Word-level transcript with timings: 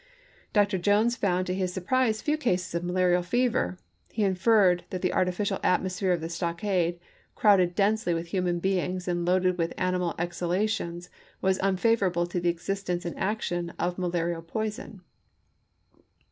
Dr. 0.51 0.79
Jones 0.79 1.13
p 1.15 1.27
637. 1.27 1.29
found 1.29 1.45
to 1.45 1.53
his 1.53 1.71
surprise 1.71 2.23
few 2.23 2.35
cases 2.35 2.73
of 2.73 2.83
malarial 2.83 3.21
fever; 3.21 3.77
he 4.11 4.23
inferred" 4.23 4.83
that 4.89 5.03
the 5.03 5.13
artificial 5.13 5.59
atmosphere 5.61 6.11
of 6.11 6.21
the 6.21 6.27
stockade, 6.27 6.99
crowded 7.35 7.75
densely 7.75 8.15
with 8.15 8.29
human 8.29 8.57
beings, 8.57 9.07
and 9.07 9.25
loaded 9.27 9.59
with 9.59 9.75
animal 9.77 10.15
exhalations, 10.17 11.11
was 11.39 11.59
unfavorable 11.59 12.25
to 12.25 12.39
the 12.39 12.49
existence 12.49 13.05
and 13.05 13.15
action 13.19 13.73
of 13.77 13.99
malarial 13.99 14.41
poison." 14.41 15.01